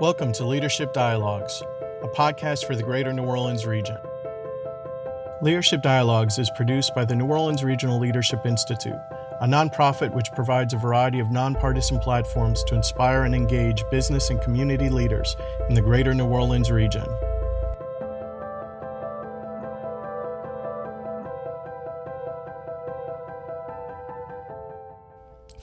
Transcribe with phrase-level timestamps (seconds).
[0.00, 1.60] Welcome to Leadership Dialogues,
[2.04, 3.98] a podcast for the greater New Orleans region.
[5.42, 9.00] Leadership Dialogues is produced by the New Orleans Regional Leadership Institute,
[9.40, 14.40] a nonprofit which provides a variety of nonpartisan platforms to inspire and engage business and
[14.40, 15.36] community leaders
[15.68, 17.04] in the greater New Orleans region.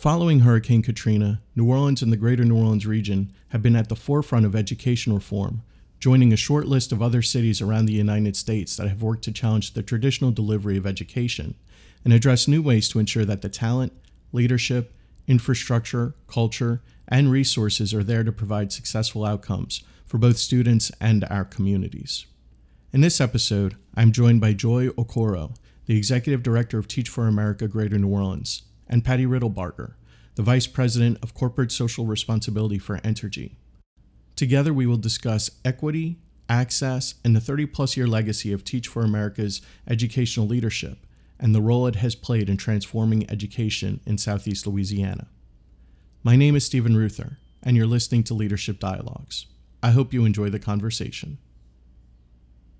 [0.05, 3.95] Following Hurricane Katrina, New Orleans and the greater New Orleans region have been at the
[3.95, 5.63] forefront of education reform,
[5.99, 9.31] joining a short list of other cities around the United States that have worked to
[9.31, 11.55] challenge the traditional delivery of education
[12.03, 13.93] and address new ways to ensure that the talent,
[14.31, 14.93] leadership,
[15.27, 21.45] infrastructure, culture, and resources are there to provide successful outcomes for both students and our
[21.45, 22.27] communities.
[22.93, 25.55] In this episode, I'm joined by Joy Okoro,
[25.87, 29.93] the Executive Director of Teach for America Greater New Orleans, and Patty Riddlebarger,
[30.35, 33.55] the Vice President of Corporate Social Responsibility for Entergy.
[34.35, 36.17] Together, we will discuss equity,
[36.49, 41.05] access, and the 30 plus year legacy of Teach for America's educational leadership
[41.39, 45.27] and the role it has played in transforming education in Southeast Louisiana.
[46.23, 49.47] My name is Stephen Ruther, and you're listening to Leadership Dialogues.
[49.81, 51.37] I hope you enjoy the conversation.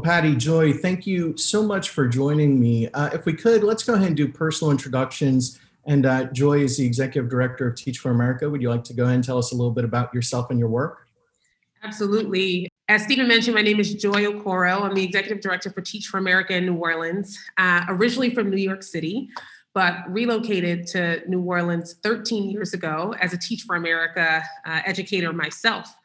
[0.04, 2.90] Patty, Joy, thank you so much for joining me.
[2.90, 6.78] Uh, if we could, let's go ahead and do personal introductions and uh, Joy is
[6.78, 8.50] the executive director of Teach for America.
[8.50, 10.60] Would you like to go ahead and tell us a little bit about yourself and
[10.60, 11.08] your work?
[11.84, 12.68] Absolutely.
[12.88, 14.82] As Stephen mentioned, my name is Joy Okoro.
[14.82, 18.58] I'm the executive director for Teach for America in New Orleans, uh, originally from New
[18.58, 19.30] York City,
[19.74, 25.32] but relocated to New Orleans 13 years ago as a Teach for America uh, educator
[25.34, 25.96] myself.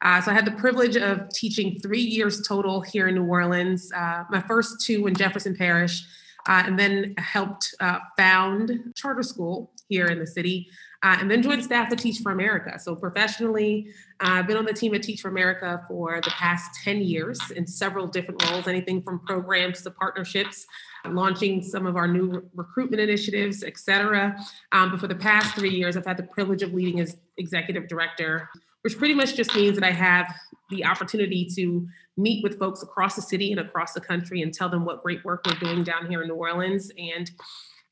[0.00, 3.92] Uh, so I had the privilege of teaching three years total here in New Orleans,
[3.92, 6.04] uh, my first two in Jefferson Parish,
[6.48, 10.68] uh, and then helped uh, found charter school here in the city,
[11.02, 12.78] uh, and then joined staff at Teach for America.
[12.78, 13.88] So professionally,
[14.20, 17.38] uh, I've been on the team at Teach for America for the past 10 years
[17.54, 20.66] in several different roles, anything from programs to partnerships,
[21.06, 24.36] launching some of our new recruitment initiatives, et cetera.
[24.72, 27.88] Um, but for the past three years, I've had the privilege of leading as executive
[27.88, 28.48] director,
[28.82, 30.32] which pretty much just means that I have
[30.70, 34.68] the opportunity to meet with folks across the city and across the country and tell
[34.68, 37.30] them what great work we're doing down here in New Orleans and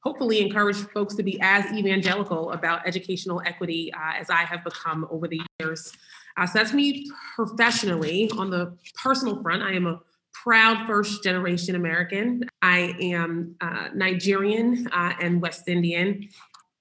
[0.02, 5.06] hopefully encourage folks to be as evangelical about educational equity uh, as I have become
[5.10, 5.92] over the years.
[6.36, 8.30] Uh, so that's me professionally.
[8.36, 10.00] On the personal front, I am a
[10.32, 12.44] proud first generation American.
[12.62, 16.28] I am uh, Nigerian uh, and West Indian.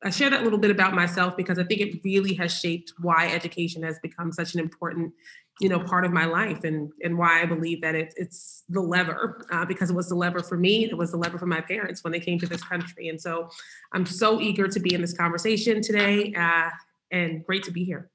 [0.03, 3.28] I share that little bit about myself because I think it really has shaped why
[3.28, 5.13] education has become such an important
[5.61, 8.81] you know part of my life and and why i believe that it, it's the
[8.81, 11.61] lever uh, because it was the lever for me it was the lever for my
[11.61, 13.07] parents when they came to this country.
[13.07, 13.50] And so
[13.94, 16.69] i'm so eager to be in this conversation today uh,
[17.12, 18.09] and great to be here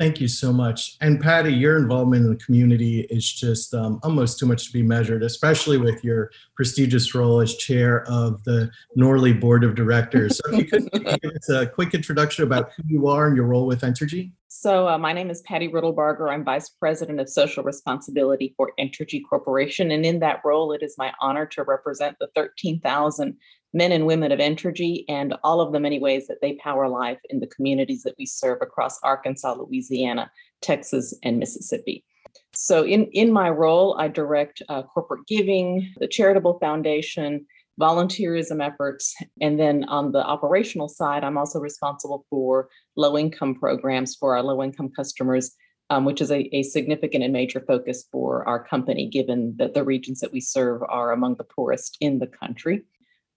[0.00, 0.96] Thank you so much.
[1.02, 4.82] And Patty, your involvement in the community is just um, almost too much to be
[4.82, 10.38] measured, especially with your prestigious role as chair of the NORLI Board of Directors.
[10.38, 10.90] So, if you could
[11.22, 14.32] give us a quick introduction about who you are and your role with Entergy.
[14.48, 16.32] So, uh, my name is Patty Riddlebarger.
[16.32, 19.90] I'm Vice President of Social Responsibility for Entergy Corporation.
[19.90, 23.36] And in that role, it is my honor to represent the 13,000
[23.72, 27.18] men and women of Entergy and all of the many ways that they power life
[27.30, 32.04] in the communities that we serve across Arkansas, Louisiana, Texas, and Mississippi.
[32.52, 37.46] So, in, in my role, I direct uh, corporate giving, the charitable foundation,
[37.80, 44.16] volunteerism efforts, and then on the operational side, I'm also responsible for low income programs
[44.16, 45.52] for our low income customers.
[45.92, 49.82] Um, which is a, a significant and major focus for our company, given that the
[49.82, 52.84] regions that we serve are among the poorest in the country.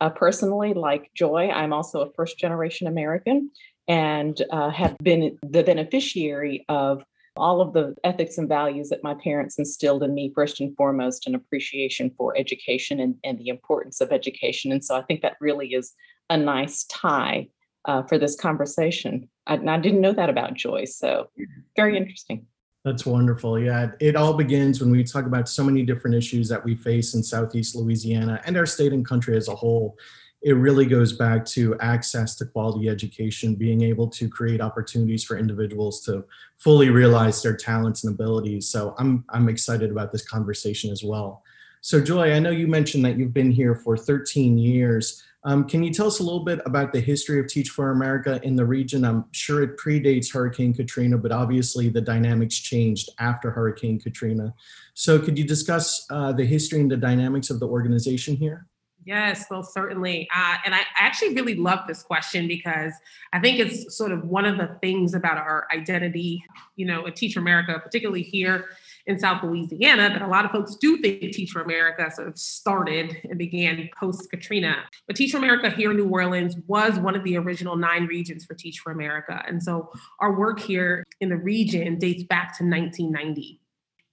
[0.03, 3.49] Uh, personally, like Joy, I'm also a first generation American
[3.87, 7.05] and uh, have been the beneficiary of
[7.37, 11.25] all of the ethics and values that my parents instilled in me, first and foremost,
[11.25, 14.73] an appreciation for education and, and the importance of education.
[14.73, 15.93] And so I think that really is
[16.29, 17.47] a nice tie
[17.85, 19.29] uh, for this conversation.
[19.47, 21.29] I, I didn't know that about Joy, so
[21.77, 22.45] very interesting.
[22.83, 23.57] That's wonderful.
[23.59, 27.13] Yeah, it all begins when we talk about so many different issues that we face
[27.13, 29.97] in Southeast Louisiana and our state and country as a whole.
[30.41, 35.37] It really goes back to access to quality education, being able to create opportunities for
[35.37, 36.25] individuals to
[36.57, 38.67] fully realize their talents and abilities.
[38.67, 41.41] So I'm I'm excited about this conversation as well.
[41.79, 45.23] So Joy, I know you mentioned that you've been here for 13 years.
[45.45, 48.39] Um, can you tell us a little bit about the history of Teach for America
[48.43, 49.03] in the region?
[49.03, 54.53] I'm sure it predates Hurricane Katrina, but obviously the dynamics changed after Hurricane Katrina.
[54.93, 58.67] So, could you discuss uh, the history and the dynamics of the organization here?
[59.05, 60.29] Yes, well, certainly.
[60.33, 62.93] Uh, and I actually really love this question because
[63.33, 66.41] I think it's sort of one of the things about our identity,
[66.77, 68.69] you know, at Teach for America, particularly here
[69.05, 72.37] in South Louisiana, that a lot of folks do think Teach for America sort of
[72.37, 74.83] started and began post Katrina.
[75.07, 78.45] But Teach for America here in New Orleans was one of the original nine regions
[78.45, 79.43] for Teach for America.
[79.47, 83.59] And so our work here in the region dates back to 1990.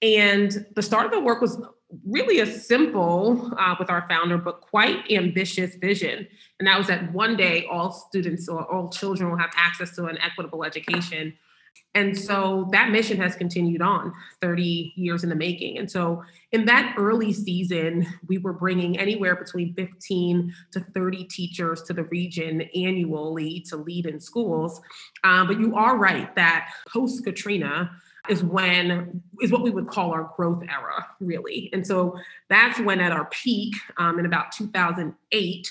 [0.02, 1.60] And the start of the work was
[2.06, 6.26] really a simple, uh, with our founder, but quite ambitious vision.
[6.58, 10.06] And that was that one day all students or all children will have access to
[10.06, 11.34] an equitable education.
[11.94, 15.78] And so that mission has continued on 30 years in the making.
[15.78, 16.22] And so
[16.52, 22.04] in that early season, we were bringing anywhere between 15 to 30 teachers to the
[22.04, 24.80] region annually to lead in schools.
[25.24, 27.90] Um, but you are right that post Katrina,
[28.28, 32.14] is when is what we would call our growth era really and so
[32.50, 35.70] that's when at our peak um, in about 2008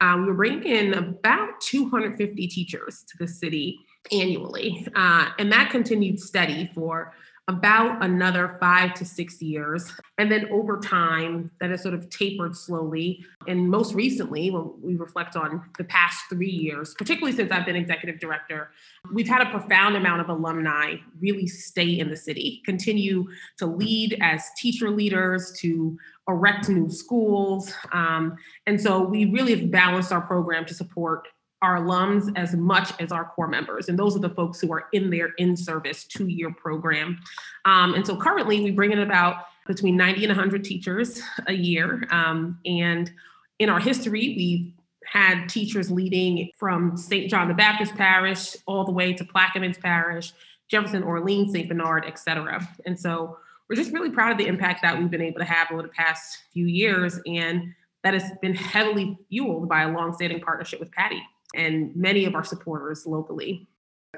[0.00, 3.80] um, we were bringing in about 250 teachers to the city
[4.12, 7.12] annually uh, and that continued steady for
[7.50, 9.92] about another five to six years.
[10.18, 13.24] And then over time, that has sort of tapered slowly.
[13.48, 17.74] And most recently, when we reflect on the past three years, particularly since I've been
[17.74, 18.70] executive director,
[19.12, 23.26] we've had a profound amount of alumni really stay in the city, continue
[23.58, 25.98] to lead as teacher leaders, to
[26.28, 27.74] erect new schools.
[27.92, 28.36] Um,
[28.66, 31.26] and so we really have balanced our program to support
[31.62, 33.88] our alums as much as our corps members.
[33.88, 37.18] And those are the folks who are in their in service two year program.
[37.64, 42.06] Um, and so currently we bring in about between 90 and 100 teachers a year.
[42.10, 43.10] Um, and
[43.58, 44.72] in our history, we've
[45.06, 47.30] had teachers leading from St.
[47.30, 50.32] John the Baptist Parish all the way to Plaquemines Parish,
[50.68, 51.68] Jefferson Orleans, St.
[51.68, 52.66] Bernard, et cetera.
[52.86, 55.70] And so we're just really proud of the impact that we've been able to have
[55.70, 57.20] over the past few years.
[57.26, 61.22] And that has been heavily fueled by a longstanding partnership with Patty
[61.54, 63.66] and many of our supporters locally.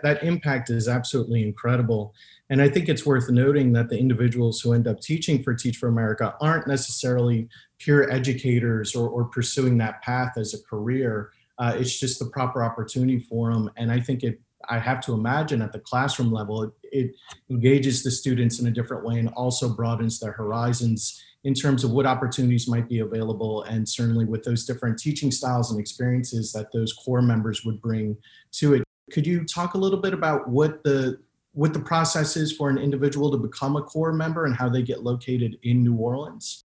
[0.02, 2.14] That impact is absolutely incredible.
[2.48, 5.76] And I think it's worth noting that the individuals who end up teaching for Teach
[5.76, 7.48] for America aren't necessarily
[7.78, 11.30] pure educators or, or pursuing that path as a career.
[11.58, 13.70] Uh, it's just the proper opportunity for them.
[13.76, 17.14] And I think it I have to imagine at the classroom level, it, it,
[17.50, 21.90] engages the students in a different way and also broadens their horizons in terms of
[21.90, 26.70] what opportunities might be available and certainly with those different teaching styles and experiences that
[26.72, 28.16] those corps members would bring
[28.52, 28.84] to it.
[29.10, 31.18] Could you talk a little bit about what the
[31.54, 34.80] what the process is for an individual to become a corps member and how they
[34.80, 36.64] get located in new orleans?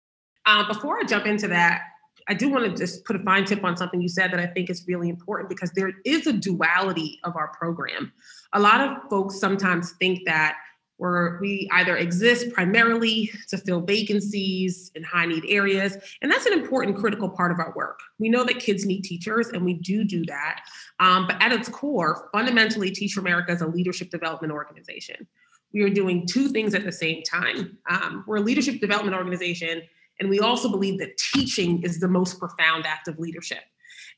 [0.46, 1.82] Uh, before i jump into that
[2.28, 4.46] i do want to just put a fine tip on something you said that i
[4.46, 8.12] think is really important because there is a duality of our program.
[8.52, 10.56] A lot of folks sometimes think that
[10.96, 15.96] where we either exist primarily to fill vacancies in high need areas.
[16.22, 17.98] And that's an important critical part of our work.
[18.18, 20.60] We know that kids need teachers, and we do do that.
[21.00, 25.26] Um, but at its core, fundamentally, Teach for America is a leadership development organization.
[25.72, 27.76] We are doing two things at the same time.
[27.90, 29.82] Um, we're a leadership development organization,
[30.20, 33.64] and we also believe that teaching is the most profound act of leadership.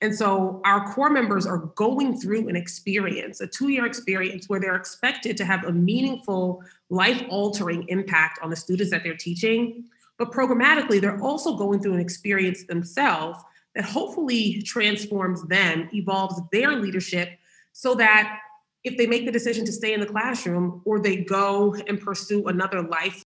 [0.02, 4.60] And so our core members are going through an experience, a two year experience, where
[4.60, 9.84] they're expected to have a meaningful, life altering impact on the students that they're teaching.
[10.18, 13.38] But programmatically, they're also going through an experience themselves
[13.74, 17.30] that hopefully transforms them, evolves their leadership
[17.72, 18.38] so that
[18.84, 22.46] if they make the decision to stay in the classroom or they go and pursue
[22.46, 23.22] another life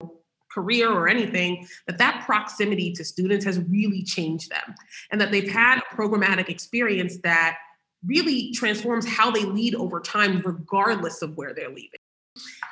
[0.53, 4.75] career or anything, that that proximity to students has really changed them
[5.11, 7.57] and that they've had a programmatic experience that
[8.07, 12.01] really transforms how they lead over time, regardless of where they're leaving.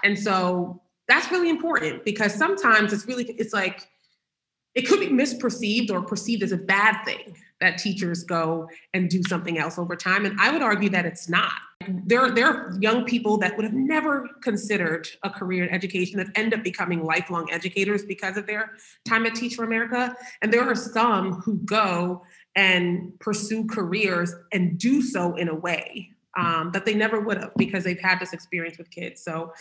[0.03, 3.89] And so that's really important because sometimes it's really, it's like,
[4.75, 9.23] it could be misperceived or perceived as a bad thing that teachers go and do
[9.29, 10.25] something else over time.
[10.25, 11.53] And I would argue that it's not.
[12.05, 16.29] There, there are young people that would have never considered a career in education that
[16.35, 18.73] end up becoming lifelong educators because of their
[19.07, 20.15] time at Teach for America.
[20.43, 22.23] And there are some who go
[22.57, 27.53] and pursue careers and do so in a way um, that they never would have
[27.57, 29.23] because they've had this experience with kids.
[29.23, 29.53] So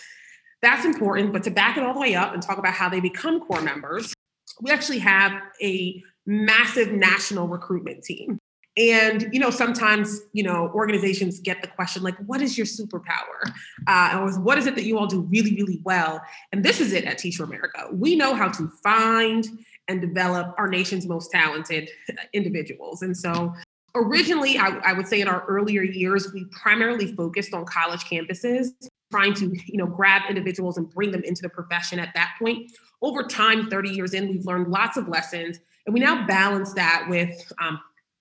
[0.61, 1.33] that's important.
[1.33, 3.61] But to back it all the way up and talk about how they become corps
[3.61, 4.13] members,
[4.61, 5.31] we actually have
[5.61, 8.39] a massive national recruitment team.
[8.77, 13.51] And you know, sometimes you know organizations get the question like, "What is your superpower?"
[13.87, 16.93] Uh, or "What is it that you all do really, really well?" And this is
[16.93, 17.87] it at Teach for America.
[17.91, 19.47] We know how to find
[19.87, 21.89] and develop our nation's most talented
[22.33, 23.01] individuals.
[23.01, 23.53] And so,
[23.95, 28.67] originally, I, I would say in our earlier years, we primarily focused on college campuses,
[29.11, 31.97] trying to you know grab individuals and bring them into the profession.
[31.97, 36.01] At that point, over time, 30 years in, we've learned lots of lessons and we
[36.01, 37.79] now balance that with um,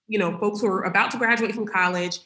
[0.08, 2.20] you know, folks who are about to graduate from college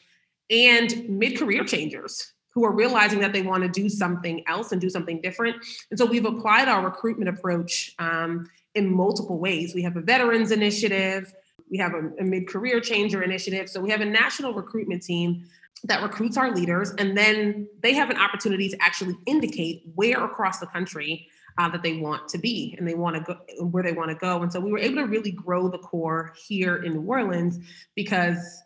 [0.49, 4.89] and mid-career changers who are realizing that they want to do something else and do
[4.89, 5.55] something different.
[5.89, 9.73] And so we've applied our recruitment approach um, in multiple ways.
[9.73, 11.33] We have a veterans initiative,
[11.69, 13.69] we have a, a mid career changer initiative.
[13.69, 15.45] So we have a national recruitment team
[15.85, 20.59] that recruits our leaders, and then they have an opportunity to actually indicate where across
[20.59, 23.93] the country uh, that they want to be and they want to go where they
[23.93, 24.41] want to go.
[24.41, 27.59] And so we were able to really grow the corps here in New Orleans
[27.95, 28.61] because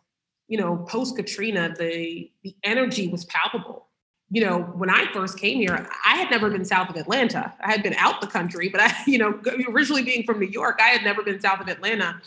[0.48, 3.88] you know, post Katrina, the the energy was palpable.
[4.30, 7.54] You know, when I first came here, I had never been south of Atlanta.
[7.62, 9.40] I had been out the country, but I, you know,
[9.70, 12.22] originally being from New York, I had never been south of Atlanta.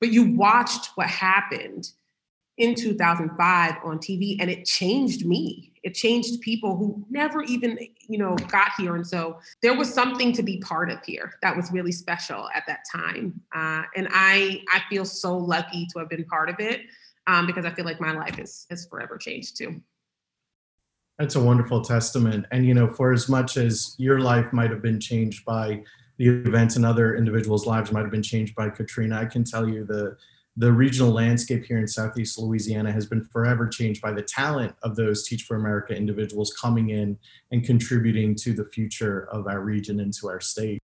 [0.00, 1.90] But you watched what happened
[2.58, 5.72] in 2005 on TV, and it changed me.
[5.82, 7.78] It changed people who never even,
[8.08, 8.94] you know, got here.
[8.94, 12.64] And so there was something to be part of here that was really special at
[12.68, 13.40] that time.
[13.54, 16.82] Uh, and I, I feel so lucky to have been part of it
[17.26, 19.80] um, because I feel like my life is is forever changed too.
[21.18, 22.46] That's a wonderful testament.
[22.50, 25.82] And you know, for as much as your life might have been changed by
[26.18, 29.68] the events and other individuals' lives might have been changed by Katrina, I can tell
[29.68, 30.16] you the
[30.56, 34.96] the regional landscape here in Southeast Louisiana has been forever changed by the talent of
[34.96, 37.18] those Teach for America individuals coming in
[37.50, 40.78] and contributing to the future of our region and to our state.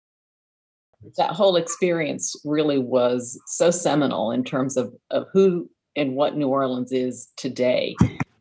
[1.17, 6.47] That whole experience really was so seminal in terms of, of who and what New
[6.47, 7.95] Orleans is today.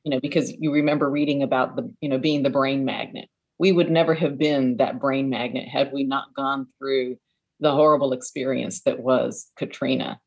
[0.04, 3.28] You know, because you remember reading about the, you know, being the brain magnet.
[3.58, 7.16] We would never have been that brain magnet had we not gone through
[7.58, 10.20] the horrible experience that was Katrina.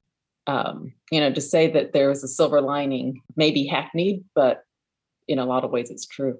[0.49, 4.63] Um, you know, to say that there is a silver lining may be hackneyed, but
[5.27, 6.39] in a lot of ways it's true.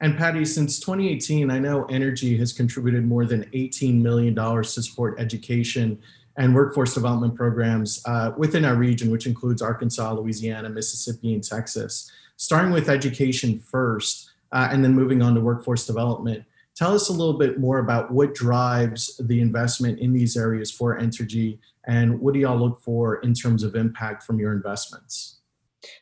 [0.00, 5.18] And Patty, since 2018, I know Entergy has contributed more than $18 million to support
[5.18, 6.00] education
[6.36, 12.10] and workforce development programs uh, within our region, which includes Arkansas, Louisiana, Mississippi, and Texas.
[12.36, 16.44] Starting with education first, uh, and then moving on to workforce development.
[16.74, 20.98] Tell us a little bit more about what drives the investment in these areas for
[20.98, 25.40] Entergy, and what do y'all look for in terms of impact from your investments?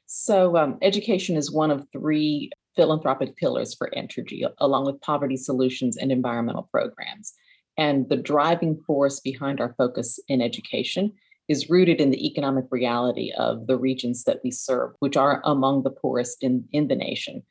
[0.07, 5.97] So, um, education is one of three philanthropic pillars for Entergy, along with poverty solutions
[5.97, 7.33] and environmental programs.
[7.77, 11.13] And the driving force behind our focus in education
[11.49, 15.83] is rooted in the economic reality of the regions that we serve, which are among
[15.83, 17.43] the poorest in, in the nation.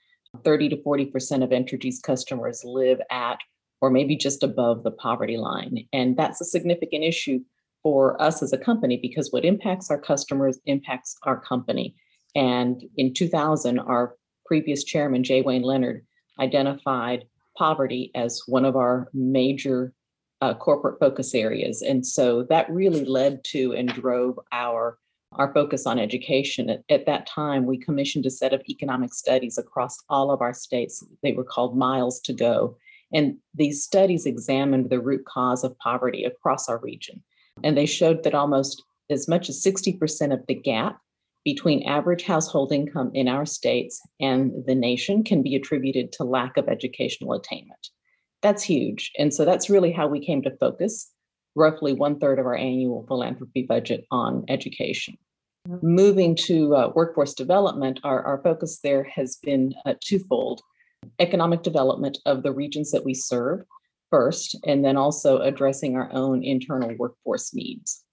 [0.44, 3.40] 30 to 40% of Entergy's customers live at
[3.82, 5.86] or maybe just above the poverty line.
[5.94, 7.40] And that's a significant issue
[7.82, 11.96] for us as a company because what impacts our customers impacts our company.
[12.36, 15.42] And in 2000, our previous chairman, J.
[15.42, 16.06] Wayne Leonard,
[16.40, 17.26] identified
[17.58, 19.94] poverty as one of our major
[20.42, 21.82] uh, corporate focus areas.
[21.82, 24.98] And so that really led to and drove our
[25.34, 26.70] our focus on education.
[26.70, 30.54] At, at, that time, we commissioned a set of economic studies across all of our
[30.54, 31.04] states.
[31.24, 32.78] They were called Miles to Go.
[33.14, 37.24] And these studies examined the root cause of poverty across our region.
[37.64, 41.00] And they showed that almost as much as 60% of the gap
[41.44, 46.58] between average household income in our states and the nation can be attributed to lack
[46.58, 47.90] of educational attainment.
[48.42, 49.12] That's huge.
[49.18, 51.12] And so that's really how we came to focus
[51.56, 55.18] roughly one third of our annual philanthropy budget on education.
[55.82, 60.62] Moving to uh, workforce development, our, our focus there has been uh, twofold
[61.20, 63.62] economic development of the regions that we serve
[64.10, 68.03] first, and then also addressing our own internal workforce needs.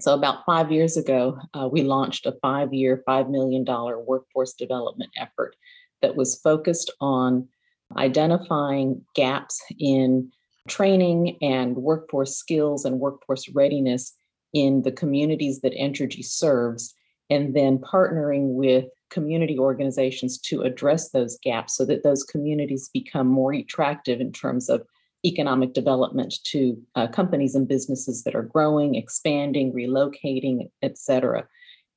[0.00, 3.64] So, about five years ago, uh, we launched a five year, $5 million
[4.06, 5.54] workforce development effort
[6.02, 7.48] that was focused on
[7.96, 10.30] identifying gaps in
[10.68, 14.14] training and workforce skills and workforce readiness
[14.52, 16.94] in the communities that Entergy serves,
[17.28, 23.26] and then partnering with community organizations to address those gaps so that those communities become
[23.26, 24.86] more attractive in terms of
[25.24, 31.46] economic development to uh, companies and businesses that are growing, expanding, relocating, et cetera.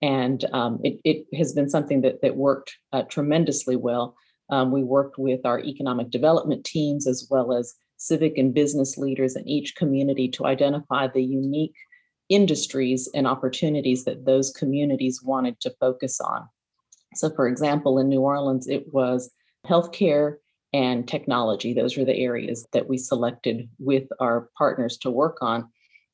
[0.01, 4.17] And um, it, it, has been something that, that worked uh, tremendously well.
[4.49, 9.35] Um, we worked with our economic development teams as well as civic and business leaders
[9.35, 11.75] in each community to identify the unique
[12.29, 16.47] industries and opportunities that those communities wanted to focus on.
[17.15, 19.31] So, for example, in New Orleans, it was
[19.67, 20.37] healthcare
[20.73, 21.73] and technology.
[21.73, 25.69] Those were the areas that we selected with our partners to work on.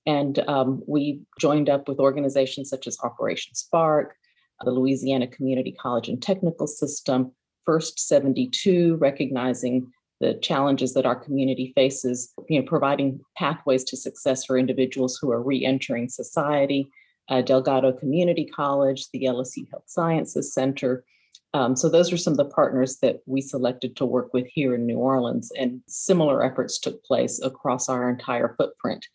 [0.05, 4.15] And um, we joined up with organizations such as Operation Spark,
[4.63, 7.31] the Louisiana Community College and Technical System,
[7.65, 14.45] First 72, recognizing the challenges that our community faces, you know, providing pathways to success
[14.45, 16.89] for individuals who are re-entering society.
[17.29, 21.05] uh, Delgado Community College, the LSU Health Sciences Center.
[21.53, 24.75] Um, so those are some of the partners that we selected to work with here
[24.75, 29.05] in New Orleans, and similar efforts took place across our entire footprint.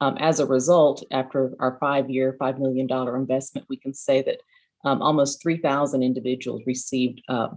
[0.00, 4.38] Um, as a result, after our five-year, $5 million investment, we can say that
[4.84, 7.48] um, almost 3,000 individuals received uh,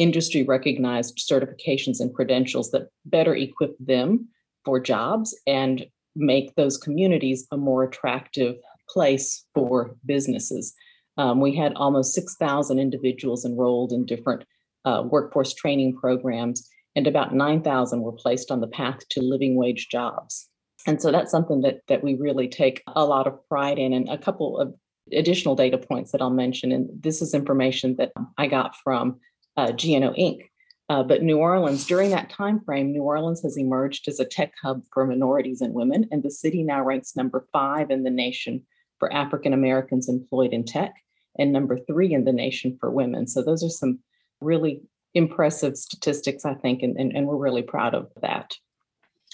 [0.00, 4.28] industry recognized certifications and credentials that better equip them
[4.64, 8.56] for jobs and make those communities a more attractive
[8.88, 10.74] place for businesses.
[11.16, 14.44] Um, we had almost 6,000 individuals enrolled in different
[14.84, 19.88] uh, workforce training programs, and about 9,000 were placed on the path to living wage
[19.90, 20.48] jobs.
[20.86, 23.92] And so that's something that, that we really take a lot of pride in.
[23.92, 24.74] And a couple of
[25.12, 29.20] additional data points that I'll mention, and this is information that I got from
[29.60, 30.46] uh, GNO Inc.
[30.88, 34.52] Uh, but New Orleans, during that time frame, New Orleans has emerged as a tech
[34.60, 38.66] hub for minorities and women, and the city now ranks number five in the nation
[38.98, 40.92] for African Americans employed in tech,
[41.38, 43.28] and number three in the nation for women.
[43.28, 44.00] So those are some
[44.40, 44.82] really
[45.14, 48.56] impressive statistics, I think, and, and, and we're really proud of that.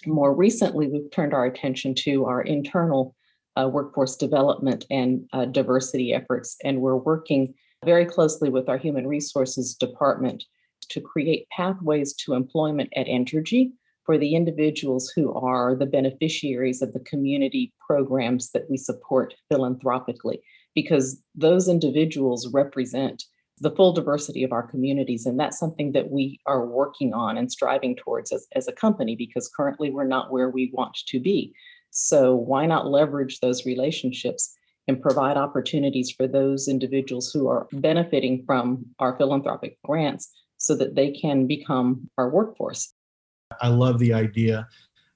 [0.05, 3.15] More recently, we've turned our attention to our internal
[3.59, 7.55] uh, workforce development and uh, diversity efforts, and we're working
[7.85, 10.45] very closely with our human resources department
[10.89, 13.73] to create pathways to employment at Entergy
[14.05, 20.41] for the individuals who are the beneficiaries of the community programs that we support philanthropically,
[20.75, 23.25] because those individuals represent
[23.59, 25.27] the full diversity of our communities.
[25.27, 29.17] And that's something that we are working on and striving towards as, as a company,
[29.17, 31.55] because currently we're not where we want to be.
[31.91, 34.55] So, why not leverage those relationships
[34.89, 40.95] and provide opportunities for those individuals who are benefiting from our philanthropic grants so that
[40.95, 42.95] they can become our workforce?
[43.61, 44.69] I love the idea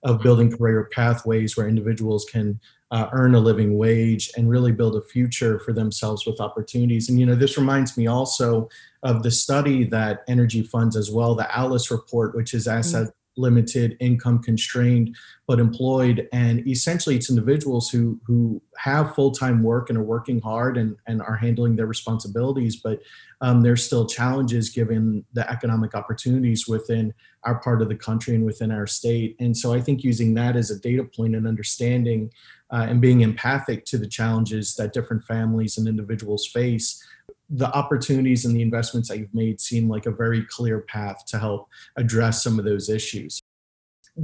[0.05, 2.59] of building career pathways where individuals can
[2.91, 7.09] uh, earn a living wage and really build a future for themselves with opportunities.
[7.09, 8.69] And, you know, this reminds me also
[9.03, 13.09] of the study that Entergy funds as well, the ALICE report, which is asset
[13.40, 15.16] limited, income constrained,
[15.47, 16.28] but employed.
[16.32, 20.96] And essentially, it's individuals who who have full time work and are working hard and
[21.07, 23.00] and are handling their responsibilities, but
[23.40, 28.44] um, there's still challenges given the economic opportunities within our part of the country and
[28.44, 29.35] within our state.
[29.40, 32.31] And so, I think using that as a data point and understanding
[32.70, 37.03] uh, and being empathic to the challenges that different families and individuals face
[37.51, 41.39] the opportunities and the investments that you've made seem like a very clear path to
[41.39, 43.43] help address some of those issues.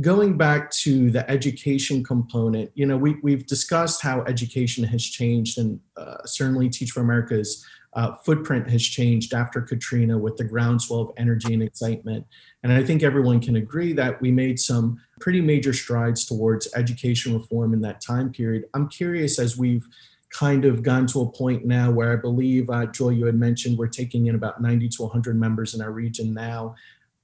[0.00, 5.58] Going back to the education component, you know, we, we've discussed how education has changed,
[5.58, 11.00] and uh, certainly Teach for America's uh, footprint has changed after Katrina with the groundswell
[11.00, 12.26] of energy and excitement.
[12.62, 17.32] And I think everyone can agree that we made some pretty major strides towards education
[17.32, 18.64] reform in that time period.
[18.74, 19.86] I'm curious as we've
[20.30, 23.78] kind of gone to a point now where I believe, uh, Joy, you had mentioned
[23.78, 26.74] we're taking in about 90 to 100 members in our region now.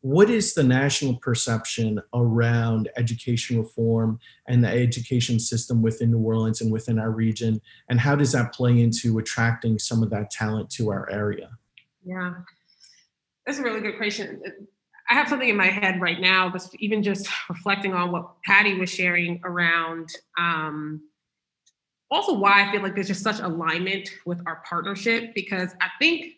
[0.00, 6.60] What is the national perception around education reform and the education system within New Orleans
[6.60, 7.60] and within our region?
[7.88, 11.50] And how does that play into attracting some of that talent to our area?
[12.04, 12.34] Yeah,
[13.46, 14.42] that's a really good question.
[15.08, 18.78] I have something in my head right now, but even just reflecting on what Patty
[18.78, 21.02] was sharing around um,
[22.12, 26.34] also why I feel like there's just such alignment with our partnership because I think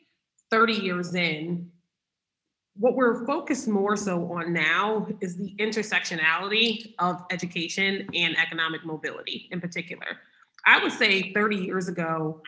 [0.51, 1.71] 30 years in,
[2.77, 9.49] what we're focused more so on now is the intersectionality of education and economic mobility
[9.53, 10.07] in particular.
[10.67, 12.43] I would say 30 years ago,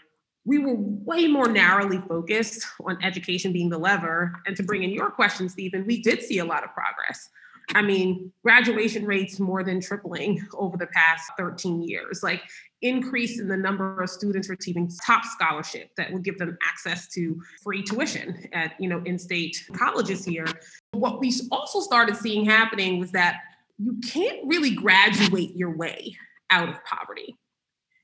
[0.44, 4.32] we were way more narrowly focused on education being the lever.
[4.46, 7.28] And to bring in your question, Stephen, we did see a lot of progress.
[7.74, 12.22] I mean, graduation rates more than tripling over the past 13 years.
[12.22, 12.42] Like
[12.82, 17.40] increase in the number of students receiving TOPS scholarship that would give them access to
[17.62, 20.46] free tuition at you know in-state colleges here.
[20.92, 23.40] What we also started seeing happening was that
[23.78, 26.16] you can't really graduate your way
[26.50, 27.36] out of poverty.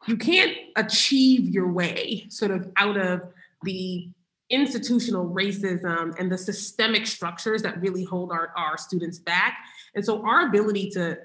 [0.06, 3.22] You can't achieve your way sort of out of
[3.62, 4.08] the
[4.50, 9.56] institutional racism and the systemic structures that really hold our, our students back.
[9.94, 11.16] And so our ability to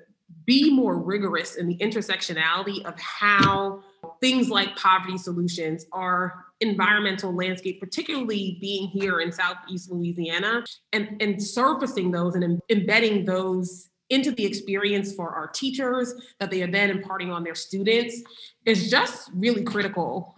[0.45, 3.81] be more rigorous in the intersectionality of how
[4.21, 10.63] things like poverty solutions are environmental landscape, particularly being here in Southeast Louisiana,
[10.93, 16.49] and, and surfacing those and em- embedding those into the experience for our teachers that
[16.49, 18.21] they are then imparting on their students
[18.65, 20.37] is just really critical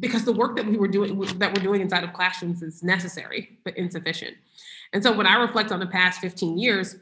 [0.00, 3.58] because the work that we were doing that we're doing inside of classrooms is necessary
[3.64, 4.36] but insufficient.
[4.92, 6.96] And so when I reflect on the past 15 years,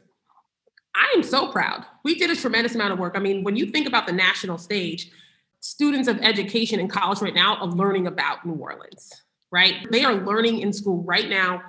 [0.95, 1.85] I am so proud.
[2.03, 3.13] We did a tremendous amount of work.
[3.15, 5.11] I mean, when you think about the national stage,
[5.59, 9.87] students of education in college right now are learning about New Orleans, right?
[9.91, 11.61] They are learning in school right now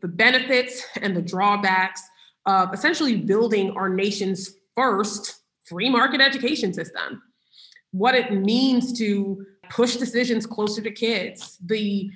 [0.00, 2.02] the benefits and the drawbacks
[2.46, 7.22] of essentially building our nation's first free market education system.
[7.90, 12.10] What it means to push decisions closer to kids, the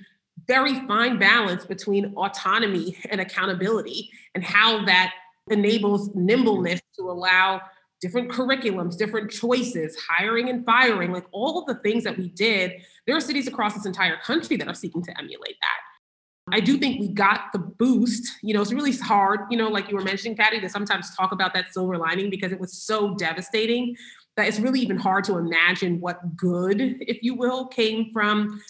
[0.47, 5.13] very fine balance between autonomy and accountability, and how that
[5.51, 7.61] enables nimbleness to allow
[8.01, 12.73] different curriculums, different choices, hiring and firing, like all of the things that we did.
[13.07, 16.55] There are cities across this entire country that are seeking to emulate that.
[16.57, 18.31] I do think we got the boost.
[18.43, 21.33] You know, it's really hard, you know, like you were mentioning, Patty, to sometimes talk
[21.33, 23.97] about that silver lining because it was so devastating
[24.37, 28.61] that it's really even hard to imagine what good, if you will, came from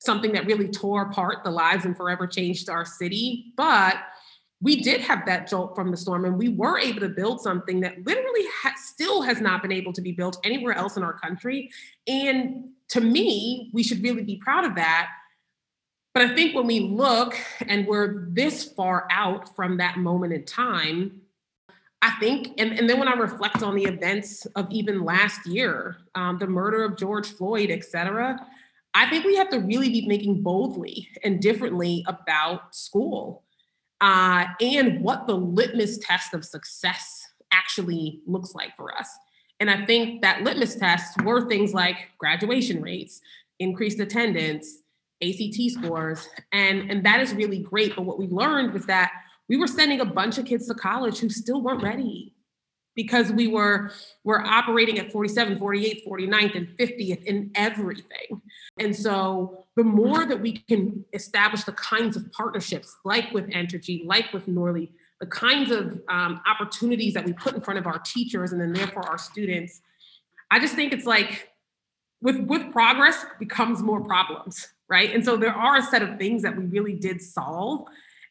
[0.00, 3.52] something that really tore apart the lives and forever changed our city.
[3.56, 3.96] But
[4.62, 7.80] we did have that jolt from the storm and we were able to build something
[7.80, 11.14] that literally ha- still has not been able to be built anywhere else in our
[11.14, 11.70] country.
[12.06, 15.08] And to me we should really be proud of that.
[16.12, 20.44] But i think when we look and we're this far out from that moment in
[20.44, 21.20] time
[22.02, 25.98] i think and, and then when i reflect on the events of even last year
[26.16, 28.44] um, the murder of george floyd et cetera
[28.92, 33.44] i think we have to really be thinking boldly and differently about school
[34.00, 39.08] uh, and what the litmus test of success actually looks like for us.
[39.58, 43.20] And I think that litmus tests were things like graduation rates,
[43.58, 44.82] increased attendance,
[45.22, 47.94] ACT scores, and, and that is really great.
[47.94, 49.10] But what we learned was that
[49.48, 52.32] we were sending a bunch of kids to college who still weren't ready
[53.02, 53.90] because we were
[54.24, 58.42] were operating at 47 48 49th and 50th in everything.
[58.78, 64.06] And so the more that we can establish the kinds of partnerships like with entergy
[64.06, 67.98] like with NORLI the kinds of um, opportunities that we put in front of our
[67.98, 69.82] teachers and then therefore our students
[70.50, 71.50] i just think it's like
[72.22, 75.14] with with progress becomes more problems right?
[75.14, 77.86] And so there are a set of things that we really did solve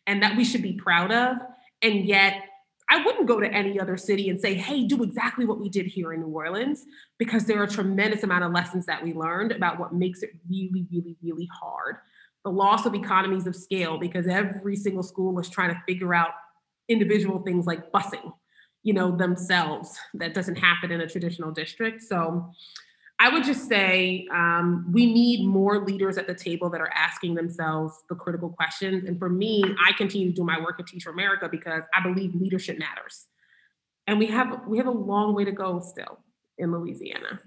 [0.05, 1.37] and that we should be proud of
[1.81, 2.43] and yet
[2.91, 5.85] I wouldn't go to any other city and say, hey, do exactly what we did
[5.85, 6.85] here in New Orleans,
[7.17, 10.31] because there are a tremendous amount of lessons that we learned about what makes it
[10.49, 11.97] really, really, really hard.
[12.43, 16.31] The loss of economies of scale, because every single school is trying to figure out
[16.87, 18.33] individual things like busing,
[18.81, 19.95] you know, themselves.
[20.15, 22.01] That doesn't happen in a traditional district.
[22.01, 22.51] So
[23.21, 27.35] I would just say um, we need more leaders at the table that are asking
[27.35, 29.03] themselves the critical questions.
[29.05, 32.01] And for me, I continue to do my work at Teach for America because I
[32.01, 33.25] believe leadership matters.
[34.07, 36.19] And we have we have a long way to go still
[36.57, 37.41] in Louisiana.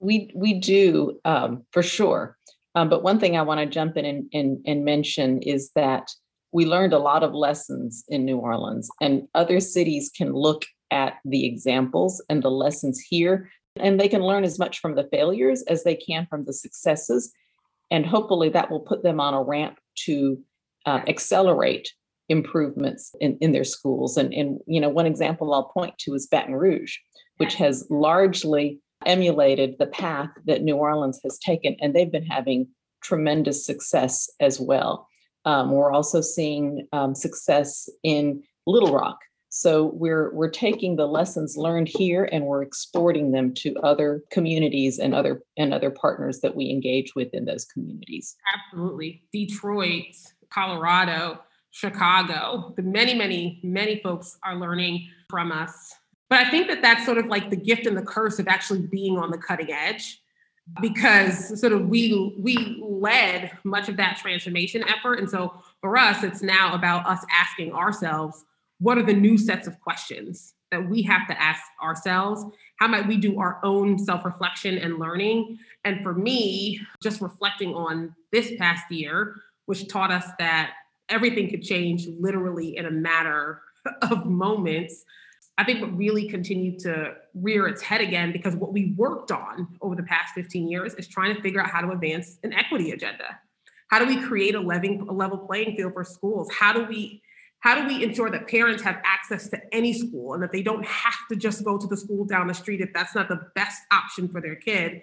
[0.00, 2.38] We we do um, for sure.
[2.74, 6.08] Um, but one thing I want to jump in and, and, and mention is that
[6.52, 11.14] we learned a lot of lessons in New Orleans, and other cities can look at
[11.24, 15.62] the examples and the lessons here and they can learn as much from the failures
[15.62, 17.32] as they can from the successes.
[17.90, 20.38] And hopefully that will put them on a ramp to
[20.86, 21.92] uh, accelerate
[22.28, 24.16] improvements in, in their schools.
[24.16, 26.96] And, and, you know, one example I'll point to is Baton Rouge,
[27.38, 32.68] which has largely emulated the path that New Orleans has taken, and they've been having
[33.02, 35.08] tremendous success as well.
[35.44, 39.18] Um, we're also seeing um, success in Little Rock,
[39.50, 45.00] so we're we're taking the lessons learned here and we're exporting them to other communities
[45.00, 48.36] and other and other partners that we engage with in those communities.
[48.54, 49.24] Absolutely.
[49.32, 50.14] Detroit,
[50.50, 51.40] Colorado,
[51.72, 55.94] Chicago, the many, many, many folks are learning from us.
[56.28, 58.86] But I think that that's sort of like the gift and the curse of actually
[58.86, 60.22] being on the cutting edge
[60.80, 66.22] because sort of we we led much of that transformation effort and so for us
[66.22, 68.44] it's now about us asking ourselves
[68.80, 72.44] what are the new sets of questions that we have to ask ourselves?
[72.76, 75.58] How might we do our own self reflection and learning?
[75.84, 80.72] And for me, just reflecting on this past year, which taught us that
[81.08, 83.60] everything could change literally in a matter
[84.02, 85.04] of moments.
[85.58, 89.68] I think what really continued to rear its head again, because what we worked on
[89.82, 92.92] over the past 15 years is trying to figure out how to advance an equity
[92.92, 93.38] agenda.
[93.88, 96.48] How do we create a level, a level playing field for schools?
[96.50, 97.20] How do we
[97.60, 100.84] how do we ensure that parents have access to any school and that they don't
[100.84, 103.82] have to just go to the school down the street if that's not the best
[103.92, 105.02] option for their kid?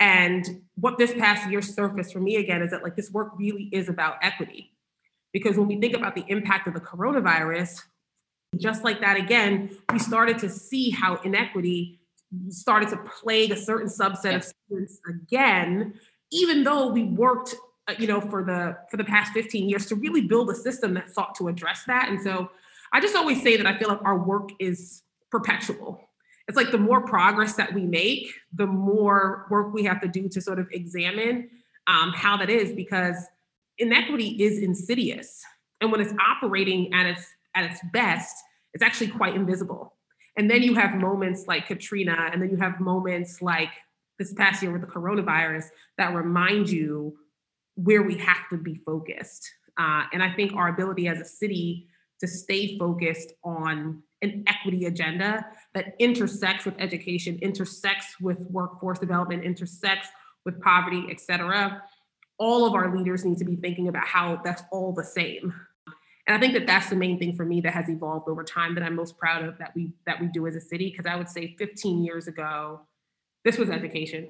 [0.00, 3.68] And what this past year surfaced for me again is that like this work really
[3.72, 4.72] is about equity.
[5.32, 7.82] Because when we think about the impact of the coronavirus
[8.56, 12.00] just like that again we started to see how inequity
[12.48, 15.94] started to plague a certain subset of students again
[16.30, 17.54] even though we worked
[17.96, 21.10] you know for the for the past 15 years to really build a system that
[21.10, 22.50] sought to address that and so
[22.92, 26.08] i just always say that i feel like our work is perpetual
[26.48, 30.30] it's like the more progress that we make, the more work we have to do
[30.30, 31.50] to sort of examine
[31.86, 33.16] um, how that is because
[33.76, 35.44] inequity is insidious.
[35.82, 38.34] And when it's operating at its at its best,
[38.72, 39.94] it's actually quite invisible.
[40.38, 43.70] And then you have moments like Katrina, and then you have moments like
[44.18, 45.64] this past year with the coronavirus
[45.98, 47.16] that remind you
[47.78, 49.48] where we have to be focused.
[49.78, 51.88] Uh, and I think our ability as a city
[52.20, 59.44] to stay focused on an equity agenda that intersects with education, intersects with workforce development,
[59.44, 60.08] intersects
[60.44, 61.82] with poverty, et cetera.
[62.38, 65.54] All of our leaders need to be thinking about how that's all the same.
[66.26, 68.74] And I think that that's the main thing for me that has evolved over time
[68.74, 70.90] that I'm most proud of that we that we do as a city.
[70.90, 72.80] Because I would say 15 years ago,
[73.44, 74.28] this was education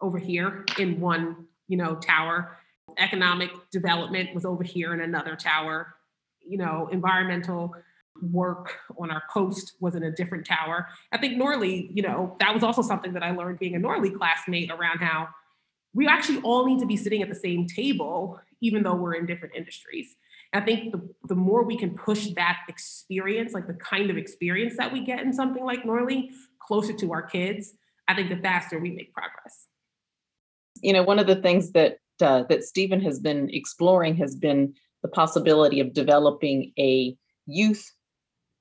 [0.00, 2.58] over here in one, you know, tower.
[2.98, 5.94] Economic development was over here in another tower.
[6.40, 7.74] You know, environmental
[8.20, 10.86] work on our coast was in a different tower.
[11.12, 14.16] I think NORLI, you know, that was also something that I learned being a NORLI
[14.16, 15.28] classmate around how
[15.94, 19.26] we actually all need to be sitting at the same table, even though we're in
[19.26, 20.16] different industries.
[20.52, 24.76] I think the, the more we can push that experience, like the kind of experience
[24.76, 27.72] that we get in something like NORLI, closer to our kids,
[28.06, 29.66] I think the faster we make progress.
[30.82, 34.74] You know, one of the things that uh, that Stephen has been exploring has been
[35.02, 37.90] the possibility of developing a youth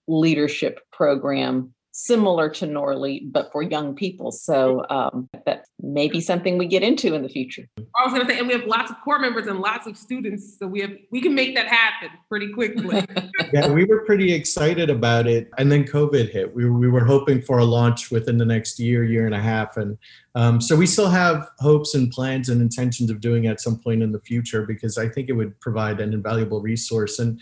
[0.08, 4.32] leadership program similar to NORLI, but for young people.
[4.32, 7.67] So um, that may be something we get into in the future.
[7.77, 9.97] I was going to say, and we have lots of corps members and lots of
[9.97, 13.06] students, so we have we can make that happen pretty quickly.
[13.54, 16.56] yeah, we were pretty excited about it, and then COVID hit.
[16.56, 19.77] We we were hoping for a launch within the next year, year and a half,
[19.77, 19.97] and
[20.36, 24.01] um, so we still have hopes and plans and intentions of doing at some point
[24.01, 27.39] in the future because I think it would provide an invaluable resource and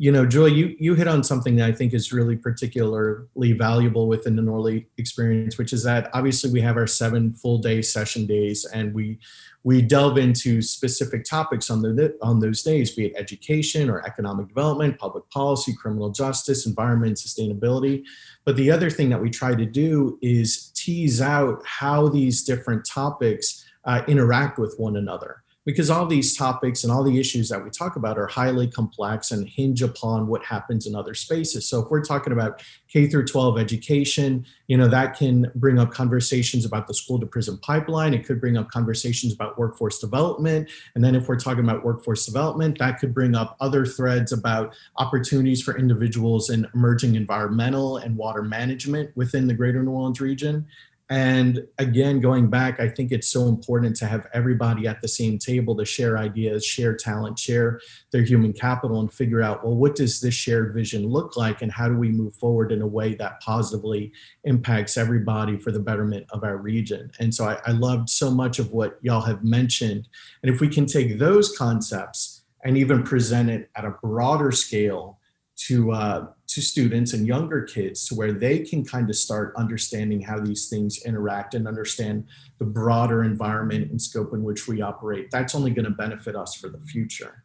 [0.00, 4.08] you know, Joy, you you hit on something that I think is really particularly valuable
[4.08, 8.24] within the NORLI experience, which is that obviously we have our seven full day session
[8.24, 9.18] days, and we
[9.62, 14.48] we delve into specific topics on the on those days, be it education or economic
[14.48, 18.02] development, public policy, criminal justice, environment, sustainability.
[18.46, 22.86] But the other thing that we try to do is tease out how these different
[22.86, 27.62] topics uh, interact with one another because all these topics and all the issues that
[27.62, 31.68] we talk about are highly complex and hinge upon what happens in other spaces.
[31.68, 35.92] So if we're talking about K through 12 education, you know, that can bring up
[35.92, 38.14] conversations about the school to prison pipeline.
[38.14, 40.68] It could bring up conversations about workforce development.
[40.96, 44.74] And then if we're talking about workforce development, that could bring up other threads about
[44.96, 50.66] opportunities for individuals in emerging environmental and water management within the greater New Orleans region.
[51.10, 55.38] And again, going back, I think it's so important to have everybody at the same
[55.38, 57.80] table to share ideas, share talent, share
[58.12, 61.62] their human capital, and figure out, well, what does this shared vision look like?
[61.62, 64.12] And how do we move forward in a way that positively
[64.44, 67.10] impacts everybody for the betterment of our region?
[67.18, 70.06] And so I, I loved so much of what y'all have mentioned.
[70.44, 75.19] And if we can take those concepts and even present it at a broader scale
[75.66, 80.20] to uh, to students and younger kids to where they can kind of start understanding
[80.20, 82.26] how these things interact and understand
[82.58, 85.30] the broader environment and scope in which we operate.
[85.30, 87.44] That's only going to benefit us for the future.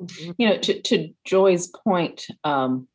[0.00, 0.32] Mm-hmm.
[0.36, 2.86] you know to, to joy's point um,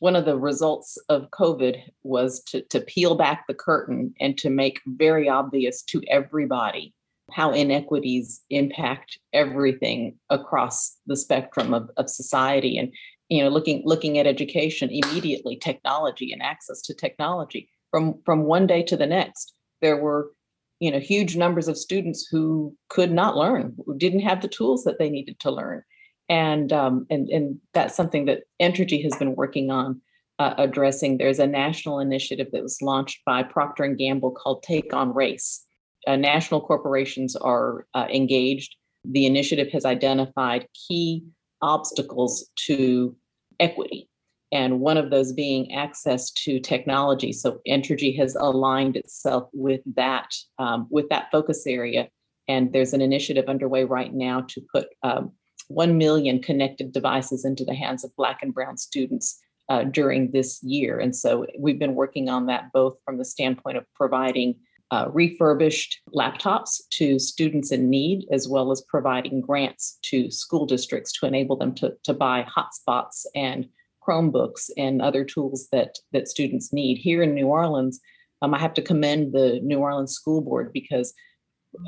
[0.00, 4.50] one of the results of covid was to, to peel back the curtain and to
[4.50, 6.92] make very obvious to everybody
[7.32, 12.78] how inequities impact everything across the spectrum of, of society.
[12.78, 12.92] And
[13.30, 17.70] you know looking looking at education immediately technology and access to technology.
[17.90, 20.32] From from one day to the next there were
[20.80, 24.84] you know huge numbers of students who could not learn who didn't have the tools
[24.84, 25.82] that they needed to learn.
[26.28, 30.00] And um, and and that's something that entergy has been working on
[30.38, 31.18] uh, addressing.
[31.18, 35.64] There's a national initiative that was launched by procter and gamble called take on race.
[36.06, 38.74] Uh, national corporations are uh, engaged.
[39.04, 41.24] The initiative has identified key
[41.62, 43.14] obstacles to
[43.60, 44.08] equity
[44.52, 47.32] and one of those being access to technology.
[47.32, 52.08] So Entergy has aligned itself with that um, with that focus area,
[52.48, 55.32] and there's an initiative underway right now to put um,
[55.68, 60.60] one million connected devices into the hands of Black and Brown students uh, during this
[60.64, 60.98] year.
[60.98, 64.56] And so we've been working on that both from the standpoint of providing
[64.90, 71.12] uh, refurbished laptops to students in need, as well as providing grants to school districts
[71.12, 73.68] to enable them to, to buy hotspots and
[74.06, 76.98] Chromebooks and other tools that, that students need.
[76.98, 78.00] Here in New Orleans,
[78.42, 81.14] um, I have to commend the New Orleans School Board because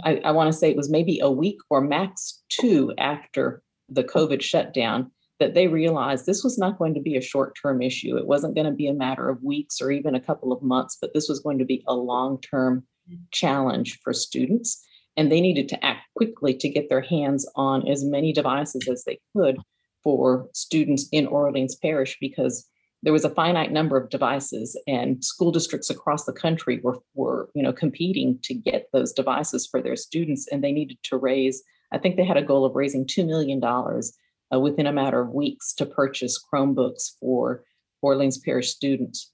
[0.04, 4.04] I, I want to say it was maybe a week or max two after the
[4.04, 5.10] COVID shutdown
[5.40, 8.16] that they realized this was not going to be a short term issue.
[8.16, 10.98] It wasn't going to be a matter of weeks or even a couple of months,
[11.00, 12.84] but this was going to be a long term
[13.30, 14.84] challenge for students.
[15.16, 19.04] And they needed to act quickly to get their hands on as many devices as
[19.04, 19.58] they could
[20.02, 22.66] for students in Orleans Parish because
[23.02, 27.50] there was a finite number of devices and school districts across the country were, were
[27.54, 31.62] you know competing to get those devices for their students and they needed to raise
[31.92, 35.30] i think they had a goal of raising $2 million uh, within a matter of
[35.30, 37.64] weeks to purchase chromebooks for
[38.02, 39.32] orleans parish students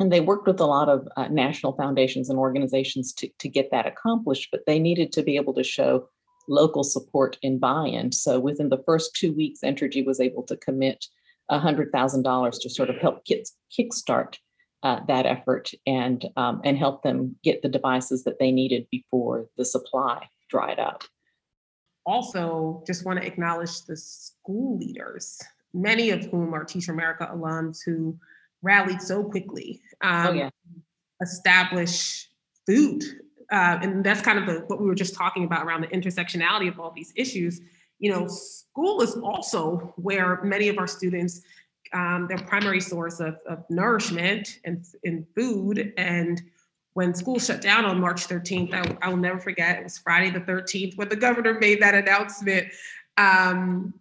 [0.00, 3.70] and they worked with a lot of uh, national foundations and organizations to, to get
[3.70, 6.08] that accomplished but they needed to be able to show
[6.48, 11.06] local support and buy-in so within the first two weeks Entergy was able to commit
[11.50, 14.36] $100,000 to sort of help kids kickstart
[14.82, 19.46] uh, that effort and, um, and help them get the devices that they needed before
[19.56, 21.04] the supply dried up.
[22.06, 25.40] Also, just want to acknowledge the school leaders,
[25.72, 28.18] many of whom are Teach America alums who
[28.64, 29.80] rallied so quickly.
[30.02, 30.50] Oh, um, oh, yeah.
[31.22, 32.28] Establish
[32.66, 33.04] food.
[33.52, 36.68] Uh, and that's kind of the, what we were just talking about around the intersectionality
[36.68, 37.60] of all these issues
[37.98, 41.42] you know, school is also where many of our students,
[41.92, 45.92] um, their primary source of, of nourishment and, and food.
[45.96, 46.42] And
[46.94, 50.30] when school shut down on March 13th, I, I, will never forget, it was Friday
[50.30, 52.68] the 13th when the governor made that announcement.
[53.16, 53.94] Um,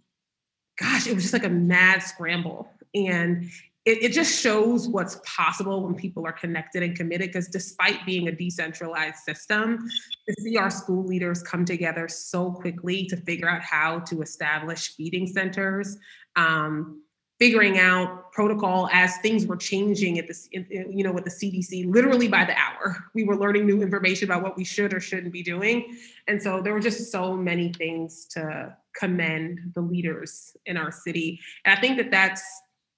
[0.79, 2.67] gosh, it was just like a mad scramble.
[2.95, 3.49] And
[3.85, 7.29] it, it just shows what's possible when people are connected and committed.
[7.29, 9.79] Because despite being a decentralized system,
[10.27, 14.95] to see our school leaders come together so quickly to figure out how to establish
[14.95, 15.97] feeding centers,
[16.35, 17.01] um,
[17.39, 22.29] figuring out protocol as things were changing at this, you know, with the CDC, literally
[22.29, 25.43] by the hour, we were learning new information about what we should or shouldn't be
[25.43, 25.97] doing.
[26.29, 31.41] And so there were just so many things to commend the leaders in our city.
[31.65, 32.43] And I think that that's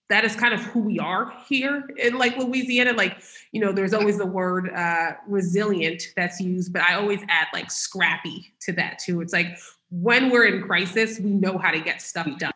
[0.10, 2.94] that is kind of who we are here in like Louisiana.
[2.94, 3.18] Like,
[3.52, 7.72] you know, there's always the word uh, resilient that's used, but I always add like
[7.72, 9.22] scrappy to that too.
[9.22, 9.58] It's like
[9.90, 12.52] when we're in crisis, we know how to get stuff done.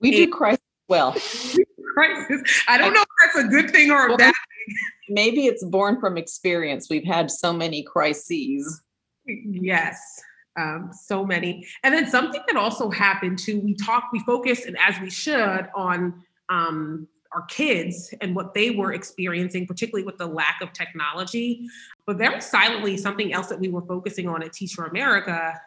[0.00, 1.12] We and do crisis well.
[1.94, 2.62] crisis.
[2.68, 4.76] I don't know if that's a good thing or a bad thing.
[5.08, 6.88] Maybe it's born from experience.
[6.90, 8.82] We've had so many crises.
[9.26, 10.22] Yes
[10.56, 11.66] um, so many.
[11.82, 15.68] And then something that also happened too, we talk, we focus, and as we should,
[15.74, 21.66] on um, our kids and what they were experiencing, particularly with the lack of technology.
[22.06, 25.58] But very silently, something else that we were focusing on at Teach for America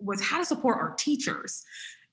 [0.00, 1.62] was how to support our teachers.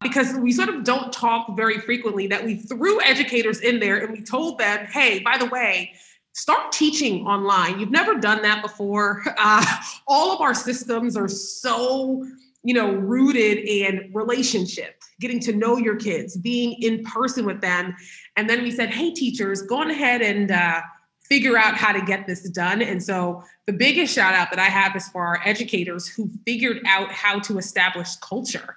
[0.01, 4.11] Because we sort of don't talk very frequently that we threw educators in there and
[4.11, 5.93] we told them, hey, by the way,
[6.33, 7.79] start teaching online.
[7.79, 9.23] You've never done that before.
[9.43, 9.65] Uh,
[10.07, 12.25] all of our systems are so
[12.63, 17.95] you know, rooted in relationship, getting to know your kids, being in person with them.
[18.35, 20.81] And then we said, hey, teachers, go on ahead and uh,
[21.23, 22.81] figure out how to get this done.
[22.81, 26.81] And so the biggest shout out that I have is for our educators who figured
[26.85, 28.75] out how to establish culture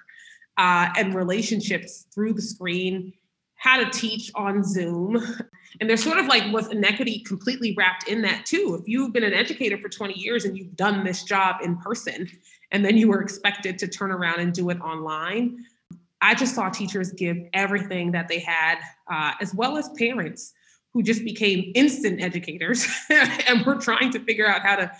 [0.57, 3.13] uh, and relationships through the screen,
[3.55, 5.21] how to teach on Zoom.
[5.81, 8.77] And there's sort of like was inequity completely wrapped in that too.
[8.79, 12.29] If you've been an educator for 20 years and you've done this job in person,
[12.75, 15.63] and then you were expected to turn around and do it online.
[16.19, 20.51] I just saw teachers give everything that they had, uh, as well as parents
[20.93, 24.91] who just became instant educators and were trying to figure out how to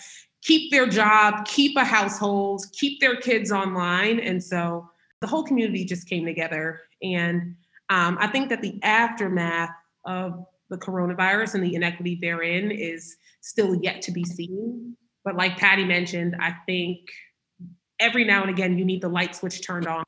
[0.41, 4.21] keep their job, keep a household, keep their kids online.
[4.21, 6.79] And so the whole community just came together.
[7.03, 7.57] And
[7.89, 13.75] um, I think that the aftermath of the coronavirus and the inequity therein is still
[13.75, 14.95] yet to be seen.
[15.25, 16.99] But like Patty mentioned, I think
[17.99, 20.03] every now and again you need the light switch turned on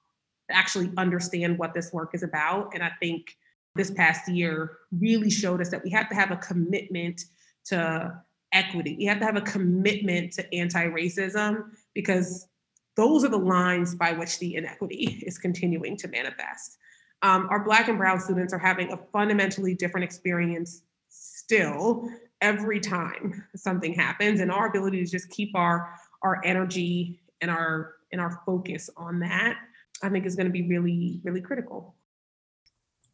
[0.50, 2.74] to actually understand what this work is about.
[2.74, 3.36] And I think
[3.76, 7.26] this past year really showed us that we have to have a commitment
[7.66, 8.22] to
[8.54, 8.96] equity.
[8.98, 12.48] We have to have a commitment to anti-racism because
[12.96, 16.78] those are the lines by which the inequity is continuing to manifest.
[17.22, 22.10] Um, our Black and Brown students are having a fundamentally different experience still
[22.42, 27.96] every time something happens, and our ability to just keep our our energy and our
[28.12, 29.58] and our focus on that,
[30.02, 31.96] I think is going to be really, really critical.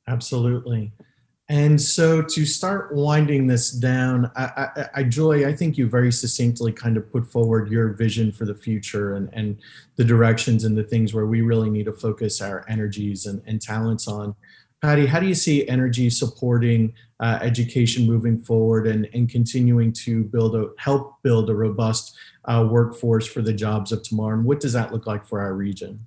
[0.07, 0.91] Absolutely.
[1.49, 6.11] And so to start winding this down, I, I, I, Joy, I think you very
[6.11, 9.57] succinctly kind of put forward your vision for the future and, and
[9.97, 13.61] the directions and the things where we really need to focus our energies and, and
[13.61, 14.35] talents on.
[14.83, 20.25] Patty, how do you see Entergy supporting uh, education moving forward and, and continuing to
[20.25, 24.35] build a help build a robust uh, workforce for the jobs of tomorrow?
[24.35, 26.05] And what does that look like for our region?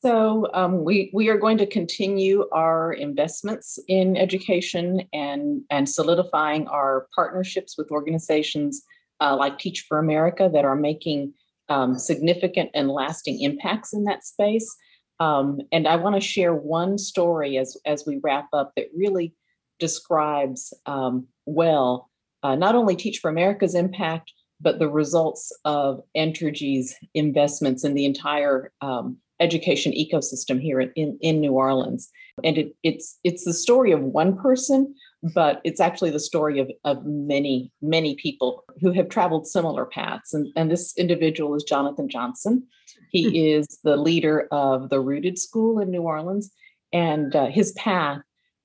[0.00, 6.68] So um, we we are going to continue our investments in education and and solidifying
[6.68, 8.82] our partnerships with organizations
[9.20, 11.34] uh, like Teach for America that are making
[11.68, 14.74] um, significant and lasting impacts in that space.
[15.20, 19.34] Um, and I want to share one story as as we wrap up that really
[19.78, 22.10] describes um, well
[22.42, 28.04] uh, not only Teach for America's impact, but the results of Entergy's investments in the
[28.04, 32.10] entire um, education ecosystem here in, in New Orleans.
[32.44, 36.70] And it, it's it's the story of one person, but it's actually the story of,
[36.84, 40.32] of many, many people who have traveled similar paths.
[40.32, 42.66] And, and this individual is Jonathan Johnson.
[43.10, 43.34] He hmm.
[43.34, 46.50] is the leader of the Rooted School in New Orleans.
[46.92, 48.20] And uh, his path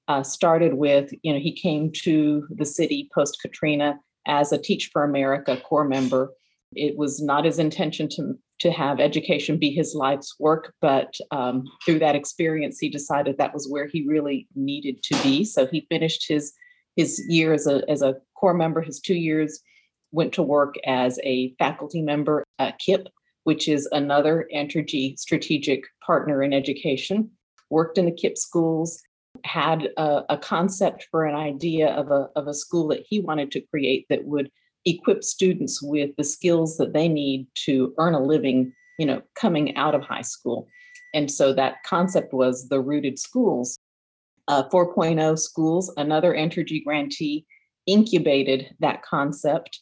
[0.08, 4.90] uh, started with, you know, he came to the city post Katrina as a Teach
[4.92, 6.32] for America corps member.
[6.74, 11.66] It was not his intention to, to have education be his life's work, but um,
[11.86, 15.44] through that experience, he decided that was where he really needed to be.
[15.44, 16.54] So he finished his
[16.96, 19.60] his year as a as a corps member, his two years,
[20.12, 23.08] went to work as a faculty member at KIPP,
[23.44, 27.32] which is another Entergy strategic partner in education.
[27.70, 29.02] Worked in the KIPP schools,
[29.44, 33.52] had a, a, concept for an idea of a, of a school that he wanted
[33.52, 34.50] to create that would
[34.86, 39.76] equip students with the skills that they need to earn a living, you know, coming
[39.76, 40.68] out of high school.
[41.14, 43.78] And so that concept was the rooted schools.
[44.48, 47.46] Uh, 4.0 schools, another Entergy grantee,
[47.88, 49.82] incubated that concept.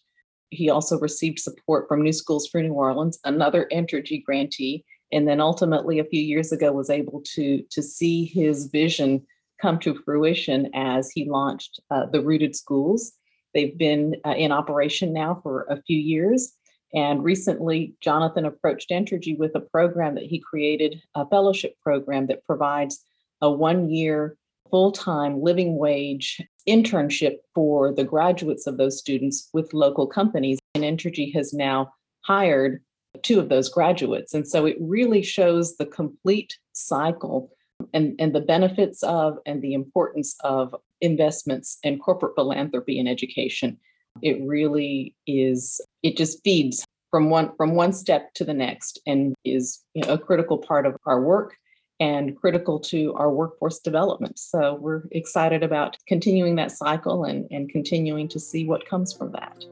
[0.51, 5.41] He also received support from New Schools for New Orleans, another Entergy grantee, and then
[5.41, 9.25] ultimately a few years ago was able to, to see his vision
[9.61, 13.13] come to fruition as he launched uh, the Rooted Schools.
[13.53, 16.53] They've been uh, in operation now for a few years.
[16.93, 22.45] And recently, Jonathan approached Entergy with a program that he created, a fellowship program that
[22.45, 23.03] provides
[23.41, 24.37] a one year
[24.69, 30.59] full time living wage internship for the graduates of those students with local companies.
[30.75, 32.81] And Entergy has now hired
[33.21, 34.33] two of those graduates.
[34.33, 37.51] And so it really shows the complete cycle
[37.93, 43.77] and, and the benefits of and the importance of investments and corporate philanthropy in education.
[44.21, 49.35] It really is, it just feeds from one from one step to the next and
[49.45, 51.55] is you know, a critical part of our work
[51.99, 54.39] and critical to our workforce development.
[54.39, 59.31] So we're excited about continuing that cycle and, and continuing to see what comes from
[59.33, 59.63] that.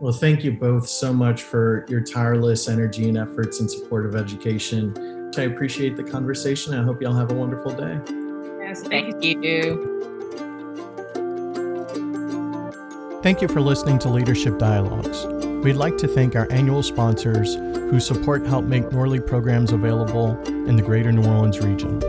[0.00, 4.16] Well, thank you both so much for your tireless energy and efforts in support of
[4.16, 4.92] education
[5.38, 6.74] I appreciate the conversation.
[6.74, 7.98] I hope y'all have a wonderful day.
[8.60, 10.10] Yes, thank you.
[13.24, 15.24] Thank you for listening to Leadership Dialogues.
[15.64, 20.76] We'd like to thank our annual sponsors whose support help make NORLI programs available in
[20.76, 22.04] the greater New Orleans region.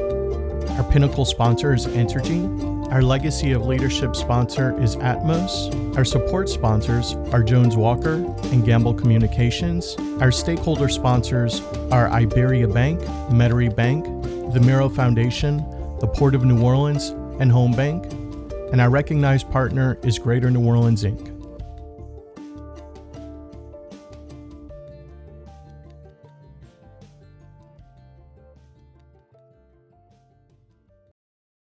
[0.72, 5.95] Our pinnacle sponsor is Entergy, our Legacy of Leadership sponsor is Atmos.
[5.95, 9.95] Our support sponsors are Jones Walker and Gambel Communications.
[10.20, 11.61] Our stakeholder sponsors
[11.93, 12.99] are Iberia Bank,
[13.30, 14.03] Metairie Bank,
[14.53, 15.59] the Meraux Foundation,
[16.01, 18.03] the Port of New Orleans, and Home Bank.
[18.76, 21.35] And our recognized partner is Greater New Orleans Inc.